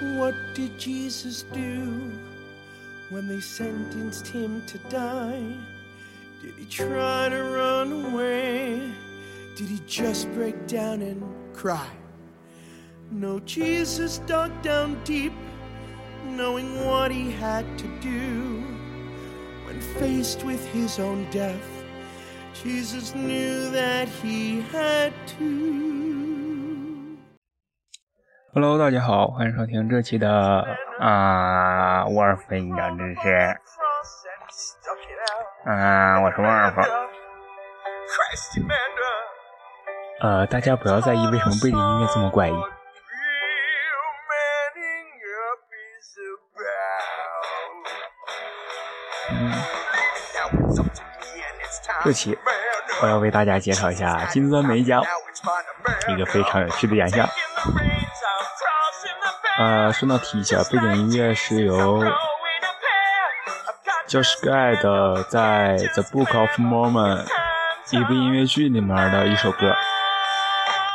[0.00, 2.12] What did Jesus do
[3.08, 5.56] when they sentenced him to die?
[6.42, 8.92] Did he try to run away?
[9.56, 11.22] Did he just break down and
[11.54, 11.88] cry?
[13.10, 15.32] No, Jesus dug down deep,
[16.26, 18.62] knowing what he had to do.
[19.64, 21.84] When faced with his own death,
[22.62, 26.25] Jesus knew that he had to.
[28.58, 30.66] Hello，大家好，欢迎收听这期的
[30.98, 33.30] 啊沃尔夫营养知识。
[35.66, 36.80] 啊，我是沃尔夫。
[40.22, 42.54] 呃，大家不要在意为什么背景音乐这么怪异。
[49.32, 49.52] 嗯，
[52.06, 52.38] 这期
[53.02, 55.04] 我要为大家介绍一下金酸梅奖，
[56.08, 57.28] 一个非常有趣的奖项。
[59.58, 62.04] 呃，顺道提一下，背景音乐是由
[64.06, 67.24] Josh Gad 的在《The Book of Mormon》
[67.90, 69.74] 一部音乐剧里面的一首歌，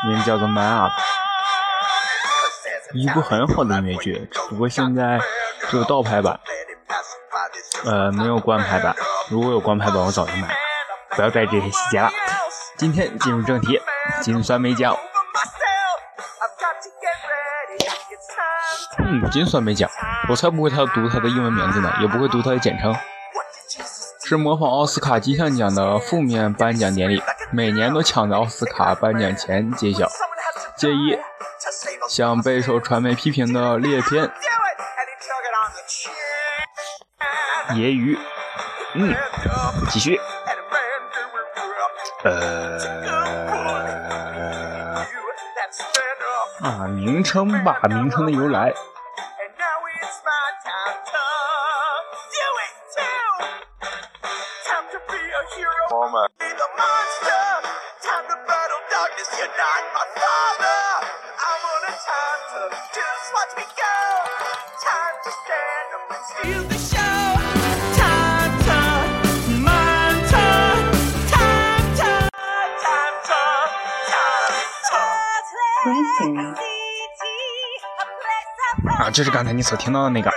[0.06, 0.92] 名字叫做《Man Up》，
[2.94, 5.20] 一部很好的音乐剧，只不过现在
[5.68, 6.40] 只有盗拍版，
[7.86, 8.96] 呃，没有官拍版。
[9.30, 10.54] 如果有官拍版，我早就买了。
[11.16, 12.12] 不要在意这些细节了。
[12.78, 13.82] 今天进入正题，
[14.22, 14.96] 金酸梅奖。
[19.00, 19.90] 嗯，金酸梅奖，
[20.30, 22.96] 我才不会他读他的英文名字呢，也不会读他的简称。
[24.24, 27.22] 是模仿奥斯卡金像奖的负面颁奖典礼，
[27.52, 30.08] 每年都抢在奥斯卡颁奖前揭晓。
[30.78, 31.18] 介一，
[32.10, 34.32] 向备受传媒批评的猎片。
[37.70, 38.18] 揶揄，
[38.96, 39.16] 嗯，
[39.90, 40.20] 继续。
[42.24, 43.01] 呃，
[46.62, 48.72] 啊，名称吧，名称的由来。
[56.14, 56.28] 啊，
[79.12, 80.32] 就是刚才你所听到的那个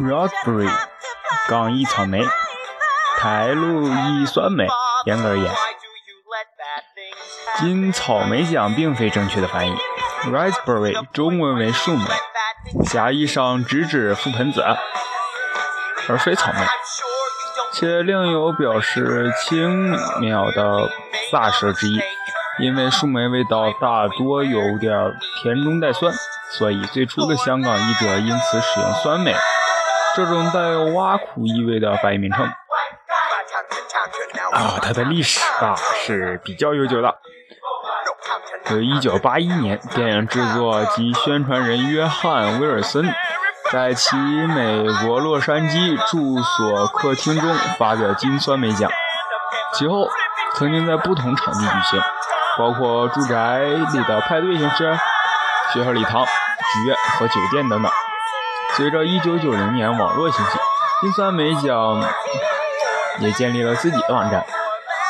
[0.00, 0.70] raspberry，
[1.48, 2.22] 港益草莓，
[3.18, 4.66] 台露乙酸梅。
[5.06, 5.50] 严格而言，
[7.58, 9.74] 金草莓奖并非正确的翻译。
[10.26, 12.04] raspberry 中文为树莓，
[12.84, 14.62] 狭义上直指覆盆子，
[16.08, 16.60] 而非草莓，
[17.72, 20.90] 且另有表示轻妙的
[21.30, 22.00] 撒舌之意。
[22.60, 24.92] 因为树莓味道大多有点
[25.42, 26.12] 甜中带酸，
[26.50, 29.34] 所以最初的香港译者因此使用酸梅
[30.16, 32.44] 这种带有挖苦意味的翻译名称。
[34.50, 37.14] 啊，它的历史啊是比较悠久的。
[38.70, 43.14] 于一九八一年，电影制作及宣传人约翰·威尔森
[43.70, 48.90] 在其美国洛杉矶住所客厅中发表金酸梅奖，
[49.74, 50.08] 其后
[50.54, 52.02] 曾经在不同场地举行。
[52.58, 54.98] 包括住宅里的派对形式、
[55.72, 57.92] 学校礼堂、剧院和酒店等等。
[58.76, 60.58] 随着1990年网络兴起，
[61.00, 62.04] 金酸梅奖
[63.20, 64.44] 也建立了自己的网站。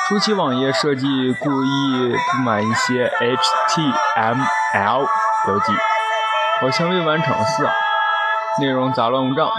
[0.07, 5.07] 初期网页设计故意布满一些 HTML
[5.45, 5.73] 标记，
[6.61, 7.73] 好像未完成似的，
[8.61, 9.51] 内容杂乱无章，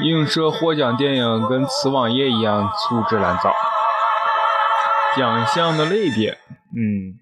[0.00, 3.54] 映射获奖电影跟此网页一样粗制滥造。
[5.16, 6.38] 奖项的类别。
[6.74, 7.18] 嗯，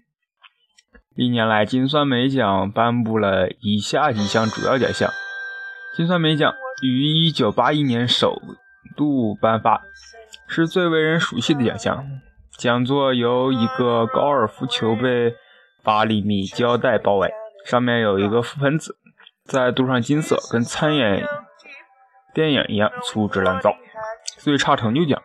[1.15, 5.09] 历年来金酸梅奖颁布了以下几项主要奖项。
[5.95, 8.41] 金酸梅奖于1981年首
[8.95, 9.81] 度颁发，
[10.47, 12.05] 是最为人熟悉的奖项。
[12.57, 15.35] 讲座由一个高尔夫球被
[15.83, 17.29] 八厘米胶带包围，
[17.65, 18.95] 上面有一个覆盆子，
[19.43, 21.25] 再镀上金色，跟参演
[22.33, 23.75] 电影一样粗制滥造。
[24.37, 25.21] 最差成就奖，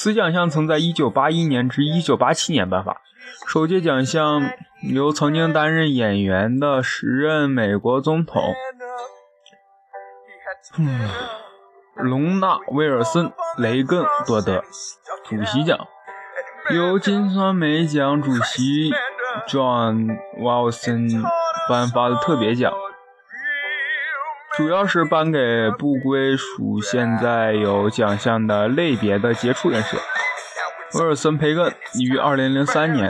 [0.00, 3.00] 此奖项曾在1981年至1987年颁发。
[3.48, 4.48] 首届奖项
[4.92, 8.40] 由曾经担任演员的时任美国总统，
[10.78, 11.10] 嗯，
[11.96, 12.46] 隆纳·
[12.76, 13.26] 威尔森·
[13.60, 14.62] 雷根夺得。
[15.24, 15.76] 主席奖
[16.72, 18.92] 由金酸梅奖主席
[19.48, 21.24] John Wilson
[21.68, 22.72] 颁发的特别奖，
[24.58, 29.96] 主要是颁给不归属现在有奖项的类别的杰出人士。
[30.94, 33.08] 威尔森·培根于2003年。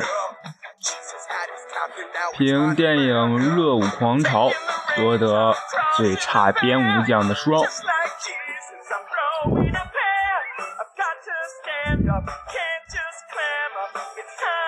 [2.35, 3.15] 凭电影
[3.57, 4.51] 《热舞狂潮》
[4.95, 5.55] 夺得
[5.97, 7.67] 最差编舞奖的殊荣。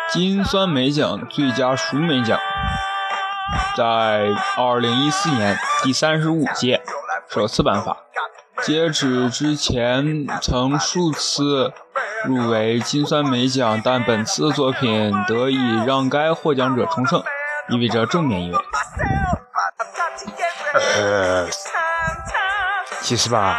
[0.09, 2.41] 金酸梅奖最佳熟美奖，
[3.77, 6.83] 在2014年第三十五届
[7.29, 7.97] 首次颁发。
[8.63, 11.73] 截止之前，曾数次
[12.25, 17.23] 入围金酸梅奖，但本次作品得以让该获奖者重生，
[17.69, 18.59] 意味着正面意味。
[20.97, 21.49] 呃，
[23.01, 23.59] 其实吧，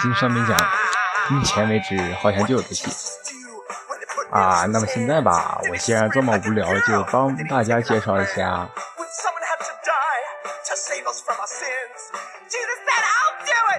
[0.00, 0.56] 金酸梅奖
[1.28, 2.90] 目前为止好像就有这戏。
[4.30, 8.68] 啊，那么现在吧，我既然这么无聊，就帮大家介绍一下。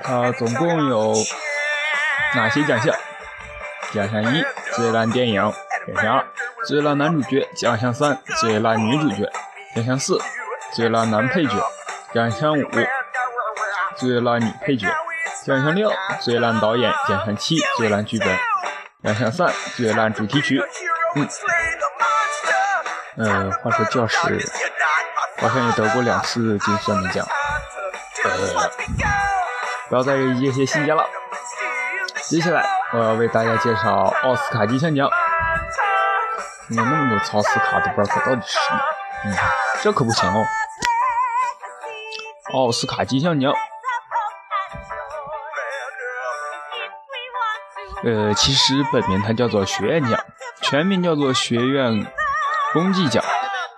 [0.09, 1.13] 它总共有
[2.33, 2.95] 哪些奖项？
[3.93, 5.39] 奖项一：最烂电影；
[5.93, 6.25] 奖项二：
[6.65, 9.29] 最烂男主角；奖项三：最烂女主角；
[9.75, 10.19] 奖项四：
[10.73, 11.59] 最烂男配角；
[12.11, 12.65] 奖项五：
[13.97, 14.87] 最烂女配角；
[15.45, 18.35] 奖项六：最烂导演；奖项七：最烂剧本。
[19.03, 20.59] 奖项三最烂主题曲，
[21.15, 21.29] 嗯，
[23.17, 24.17] 呃，话说教师
[25.37, 27.25] 好像也得过两次金酸梅奖，
[28.25, 28.69] 呃，
[29.89, 31.03] 不要再一些细节了。
[32.27, 32.63] 接下来
[32.93, 35.09] 我要为大家介绍奥斯卡金像奖，
[36.67, 38.79] 怎么那么多奥斯卡都不知道它到底是什么，
[39.25, 39.33] 嗯，
[39.81, 40.45] 这可不行哦。
[42.53, 43.51] 奥斯卡金像奖。
[48.03, 50.17] 呃，其实本名它叫做学院奖，
[50.61, 52.05] 全名叫做学院
[52.73, 53.23] 功绩奖，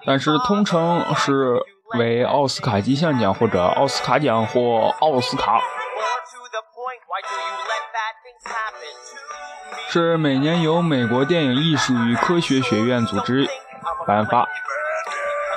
[0.05, 1.57] 但是通称是
[1.97, 5.59] 为奥斯卡金像奖或者奥斯卡奖或奥斯卡，
[9.93, 13.45] 是每年由美国电影艺术与科学学院组织
[14.07, 14.47] 颁发，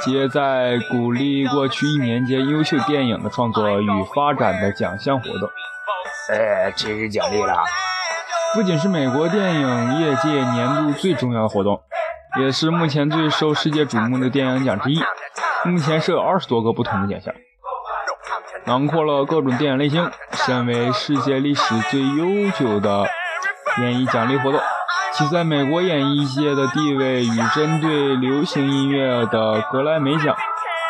[0.00, 5.48] 皆在鼓励过去一年间优秀电影的创作与发展的奖项活动。
[6.32, 7.62] 哎，真是奖励了。
[8.54, 11.80] 不仅是美国电影业界年度最重要的活动，
[12.40, 15.00] 也是目前最受世界瞩目的电影奖之一。
[15.64, 17.32] 目前设有二十多个不同的奖项，
[18.64, 20.10] 囊括了各种电影类型。
[20.32, 23.06] 身为世界历史最悠久的
[23.78, 24.60] 演艺奖励活动，
[25.14, 30.36] 其在美国演艺界的地位与针对流行音乐的格莱美奖、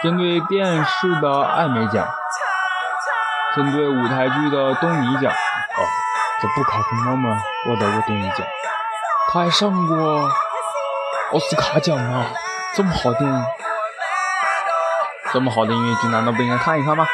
[0.02, 2.06] 针对电视的艾美奖、
[3.56, 5.32] 针对舞台剧的东尼奖。
[5.32, 5.82] 哦
[6.42, 7.34] 这不卡夫妈妈
[7.64, 8.46] 获得过电影奖，
[9.32, 10.28] 他还上过
[11.32, 12.26] 奥斯卡奖呢。
[12.74, 13.44] 这么好电影，
[15.32, 17.06] 这么好的音乐剧，难道不应该看一看吗？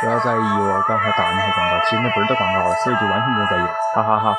[0.00, 4.36] 不要在意我刚才打的那些广告，其实那不是的广告了，所以就完全不用在意，哈哈哈。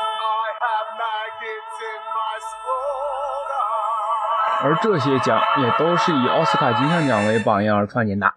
[4.64, 8.34] 而这些奖也都是以奥斯卡金像奖为榜样而创建的。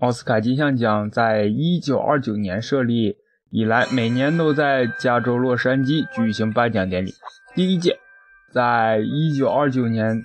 [0.00, 3.16] 奥斯卡金像奖在一九二九年设立。
[3.50, 7.14] 以来，每年都在加州洛杉矶举行颁奖典礼。
[7.54, 7.98] 第一届
[8.52, 10.22] 在一九二九年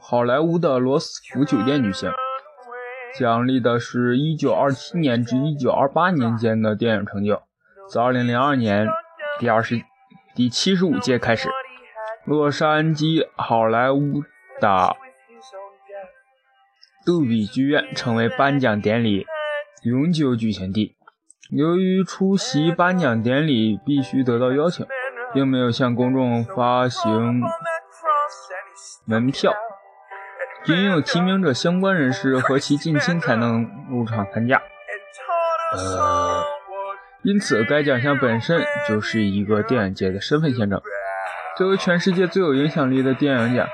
[0.00, 2.12] 好莱坞的罗斯福酒店举行，
[3.18, 7.42] 奖励的是1927年至1928年间的电影成就。
[7.88, 8.88] 自2002年
[9.38, 9.82] 第二十
[10.34, 11.48] 第七十五届开始，
[12.24, 14.22] 洛杉矶好莱坞
[14.60, 14.96] 的
[17.04, 19.26] 杜比剧院成为颁奖典礼
[19.82, 20.96] 永久举行地。
[21.50, 24.86] 由于出席颁奖典礼必须得到邀请，
[25.34, 27.42] 并没有向公众发行
[29.04, 29.52] 门票，
[30.64, 34.62] 仅有提名者相关人士和其近亲才能入场参加。
[35.74, 36.44] 呃，
[37.22, 40.80] 因此该奖项本身就是一个电影节的身份象征。
[41.56, 43.66] 作为全世界最有影响力的电影奖，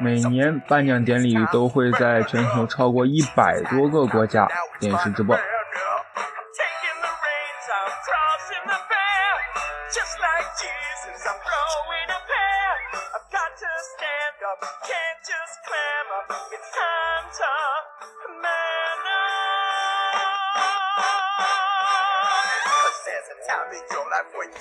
[0.00, 4.48] 每年颁奖典礼都会在全球超过一百多个国家
[4.78, 5.36] 电视直播。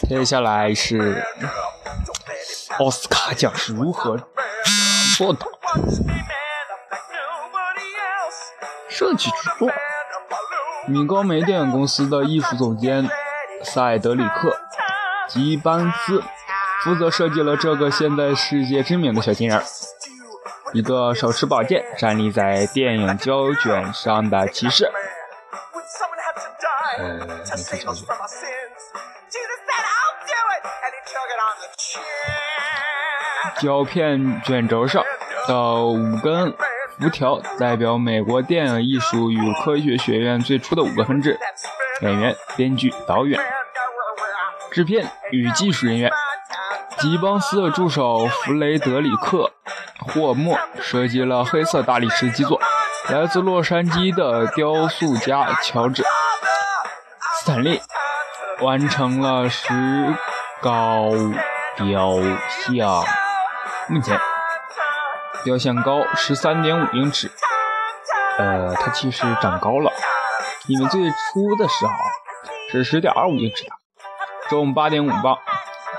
[0.07, 1.23] 接下来是
[2.77, 4.17] 奥斯卡奖是如何
[5.17, 5.45] 做的？
[8.89, 9.69] 设计制作，
[10.85, 13.09] 米高梅电影公司的艺术总监
[13.63, 14.49] 塞德里克·
[15.33, 16.21] 吉班斯
[16.83, 19.63] 负责设计了这个现在世界知名的小金人
[20.73, 24.89] 一个手持宝剑站立在电影胶卷上的骑士。
[26.97, 28.05] 呃，你是胶卷。
[33.59, 35.03] 胶片卷轴上
[35.47, 36.51] 的五根
[36.97, 41.37] 辐条代表美国电影艺术与科学学院最初的五个分支：
[42.01, 43.39] 演员、编剧、导演、
[44.71, 46.09] 制片与技术人员。
[46.97, 49.37] 吉邦斯的助手弗雷德里克·
[50.01, 52.59] 霍默设计了黑色大理石基座。
[53.09, 56.03] 来自洛杉矶的雕塑家乔治·
[57.39, 57.81] 斯坦利
[58.59, 60.15] 完成了石
[60.61, 61.09] 膏
[61.75, 63.03] 雕像。
[63.87, 64.19] 目前，
[65.43, 67.31] 雕像高十三点五英尺。
[68.37, 69.91] 呃，它其实长高了，
[70.67, 71.91] 因为最初的时候
[72.71, 73.71] 是十点二五英尺的，
[74.49, 75.37] 重八点五磅。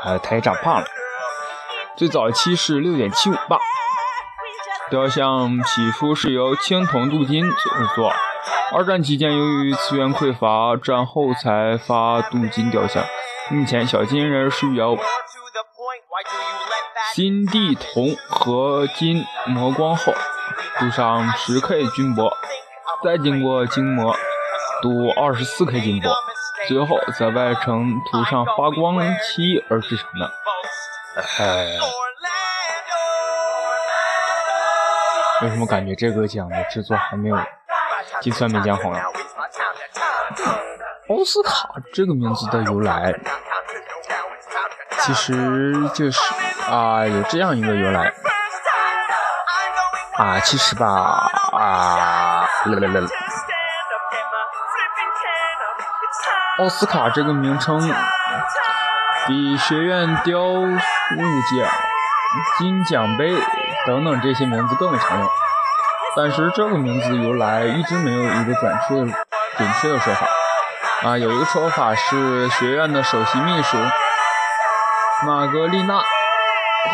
[0.05, 0.87] 呃，它也长胖了，
[1.97, 3.59] 最早期是六点七五磅。
[4.93, 7.57] 雕像起初是由青铜镀金制
[7.95, 8.13] 作，
[8.75, 13.03] 二战期间由于资源匮乏，战后才发镀金雕像。
[13.49, 14.99] 目前小金人是由
[17.15, 20.13] 锌地铜合金磨光后
[20.79, 22.31] 镀上十 K 金箔，
[23.03, 24.15] 再经过精磨
[24.83, 26.15] 镀二十四 K 金箔，
[26.69, 30.31] 最后在外层涂上发光漆而制成的。
[35.43, 35.95] 为什么感觉？
[35.95, 37.37] 这个奖的制作还没有
[38.21, 38.99] 金酸梅奖好呢？
[41.09, 43.13] 奥斯卡这个名字的由来，
[45.01, 46.21] 其实就是
[46.71, 48.13] 啊，有这样一个由来。
[50.17, 53.07] 啊，其实吧啊，来来来，
[56.59, 57.93] 奥斯卡这个名称
[59.27, 60.77] 比学院雕塑
[61.17, 61.69] 奖、
[62.59, 63.35] 金奖杯。
[63.85, 65.29] 等等这些名字更为常用，
[66.17, 68.95] 但是这个名字由来一直没有一个准确
[69.57, 70.29] 准确的说法。
[71.03, 73.77] 啊，有一个说法是学院的首席秘书
[75.27, 75.99] 玛格丽娜·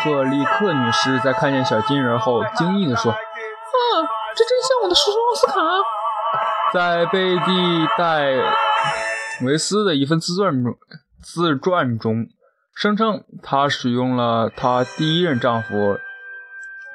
[0.03, 3.19] 赫利克女士在看见小金人后惊异地说：“啊，
[4.35, 5.61] 这真像我的叔叔奥斯卡。”
[6.73, 8.33] 在贝蒂·戴
[9.45, 10.75] 维斯的一份自传中，
[11.23, 12.27] 自传中
[12.79, 15.99] 声称她使用了她第一任丈夫。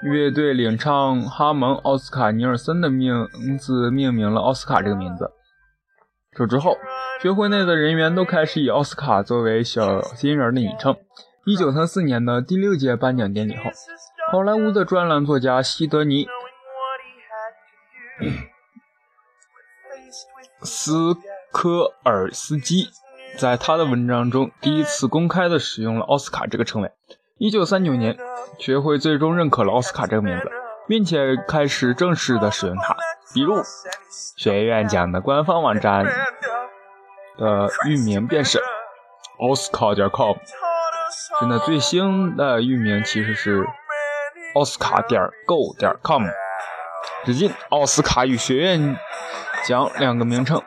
[0.01, 3.27] 乐队领唱哈蒙·奥斯卡·尼尔森的名
[3.59, 5.29] 字命名了奥斯卡这个名字。
[6.31, 6.77] 这之后，
[7.21, 10.95] 学会内的人员都开始以奥斯卡作为小金人的昵称。
[11.45, 13.63] 一九三四年的第六届颁奖典礼后，
[14.31, 16.25] 好莱坞的专栏作家西德尼·
[20.61, 21.17] 斯
[21.51, 22.87] 科尔斯基
[23.37, 26.91] 在他的文章中第一次公开的使用了奥斯卡这个称谓。
[27.37, 28.17] 一九三九年，
[28.59, 30.51] 学会最终认可了奥斯卡这个名字，
[30.87, 32.95] 并且开始正式的使用它。
[33.33, 33.61] 比如，
[34.37, 36.05] 学院奖的官方网站
[37.37, 38.61] 的域名便是
[39.39, 40.37] 奥斯卡点 com，
[41.39, 43.65] 现在最新的域名其实是
[44.55, 46.23] 奥斯卡点 go 点 com。
[47.25, 48.95] 至今，奥斯卡与学院
[49.65, 50.61] 奖两个名称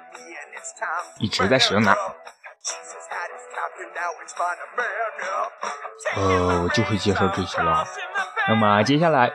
[1.21, 1.97] 一直在使用它。
[6.17, 7.85] 呃，我就会介绍这些了。
[8.49, 9.31] 那么接下来，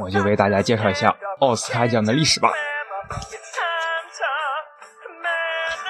[0.00, 2.50] 我就为大家介绍一下奥斯卡奖的历史吧。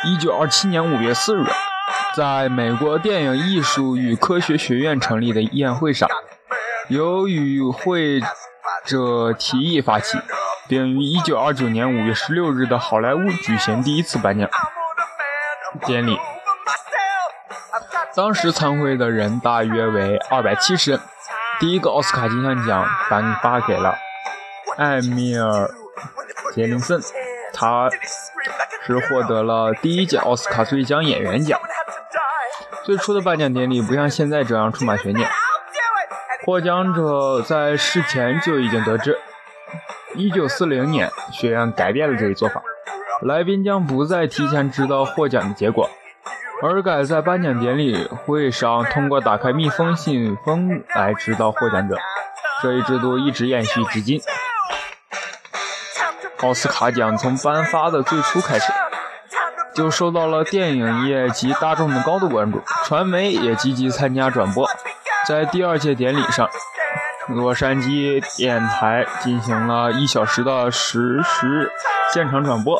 [0.05, 1.45] 一九二七年五月四日，
[2.17, 6.09] 在美国电影艺术与科学学院成立的宴会上，
[6.89, 8.21] 由与会
[8.87, 10.19] 者提议发起，
[10.67, 14.49] 并于一九二九年五月十六日的好莱坞举行第一次颁奖
[15.85, 16.19] 典礼。
[18.21, 21.01] 当时参会的人大约为二百七十人。
[21.59, 23.97] 第一个奥斯卡金像奖颁发给了
[24.77, 25.67] 艾米尔·
[26.55, 27.01] 杰林森，
[27.55, 27.89] 他
[28.85, 31.59] 是获得了第一届奥斯卡最佳演员奖。
[32.85, 35.27] 最初的颁奖典礼不像现在这样充满悬念，
[36.45, 39.19] 获奖者在事前就已经得知。
[40.15, 42.61] 一九四零年，学院改变了这一做法，
[43.23, 45.89] 来宾将不再提前知道获奖的结果。
[46.63, 51.97] 而改在颁奖典礼会上通过打开密封信封来知道获奖者，
[52.63, 54.21] 这一制度一直延续至今。
[56.43, 58.71] 奥斯卡奖从颁发的最初开始，
[59.75, 64.69] 就受到了电影业及大众的高度关注，传媒也积极参加转播。
[65.27, 66.47] 在第二届典礼上，
[67.29, 71.73] 洛杉矶电台进行了一小时的实时
[72.13, 72.79] 现场转播。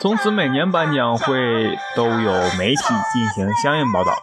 [0.00, 4.14] 从此，每年颁奖会都有媒体进行相应报道。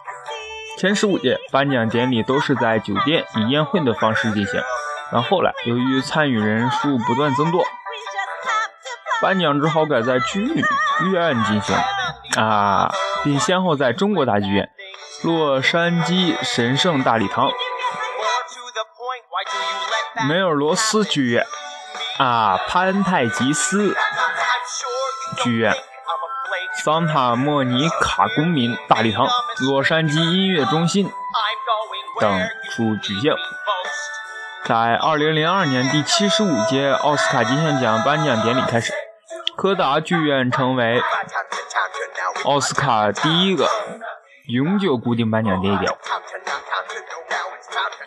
[0.76, 4.60] 前十五届颁奖典礼都是在酒店以宴会的方式进行，
[5.12, 7.62] 但后来由于参与人数不断增多，
[9.22, 10.40] 颁奖只好改在剧
[11.12, 11.76] 院进行
[12.36, 12.92] 啊，
[13.22, 14.68] 并先后在中国大剧院、
[15.22, 17.52] 洛杉矶神圣大礼堂、
[20.28, 21.46] 梅尔罗斯剧院
[22.18, 23.96] 啊，潘泰吉斯
[25.48, 25.74] 剧院、
[26.84, 29.26] 桑塔莫尼卡公民大礼堂、
[29.60, 31.10] 洛杉矶音乐中心
[32.20, 33.32] 等处举行。
[34.64, 38.92] 在二零零二年第七十五届奥斯卡金像奖颁奖典礼开始，
[39.56, 41.00] 柯达剧院成为
[42.44, 43.66] 奥斯卡第一个
[44.48, 45.90] 永久固定颁奖地点。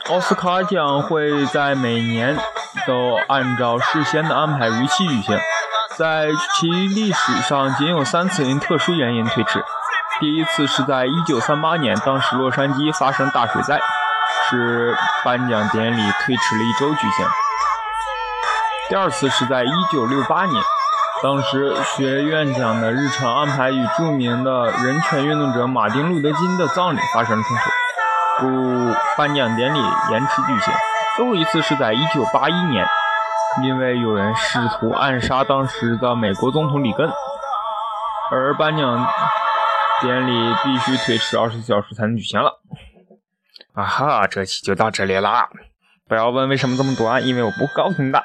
[0.10, 2.38] 奥斯卡奖会在每年
[2.86, 5.39] 都按照事先的安排如期举行，
[6.01, 9.63] 在其历史上仅有三次因特殊原因推迟。
[10.20, 13.79] 第一次是在1938年，当时洛杉矶发生大水灾，
[14.50, 17.27] 使颁奖典礼推迟了一周举行。
[18.89, 20.63] 第二次是在1968年，
[21.22, 27.70] 当时学院奖的日程安排与著名的人权运动者马丁·路德·金的葬礼发生冲突。
[28.39, 29.79] 故颁奖典礼
[30.10, 30.74] 延迟举行。
[31.17, 32.88] 最后一次是在1981年，
[33.63, 37.10] 因为有人试图暗杀当时的美国总统里根，
[38.31, 39.08] 而颁奖
[40.01, 42.62] 典礼必须推迟24小时才能举行了。
[43.74, 45.50] 啊哈，这期就到这里啦！
[46.08, 48.24] 不要问为什么这么短，因为我不告诉你的。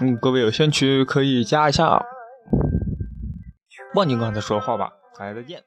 [0.00, 2.04] 嗯，各位有兴趣可以加一下
[3.94, 4.92] 忘记刚才说的话吧。
[5.18, 5.62] 大家再见。